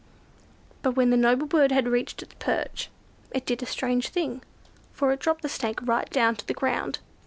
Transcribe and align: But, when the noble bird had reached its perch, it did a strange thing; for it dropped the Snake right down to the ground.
But, 0.81 0.93
when 0.95 1.11
the 1.11 1.15
noble 1.15 1.45
bird 1.45 1.71
had 1.71 1.87
reached 1.87 2.23
its 2.23 2.33
perch, 2.39 2.89
it 3.29 3.45
did 3.45 3.61
a 3.61 3.67
strange 3.67 4.09
thing; 4.09 4.41
for 4.91 5.11
it 5.11 5.19
dropped 5.19 5.43
the 5.43 5.47
Snake 5.47 5.79
right 5.83 6.09
down 6.09 6.35
to 6.37 6.47
the 6.47 6.55
ground. 6.55 6.97